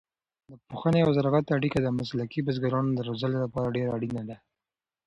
[0.49, 4.37] د پوهنې او زراعت اړیکه د مسلکي بزګرانو د روزلو لپاره ډېره اړینه ده.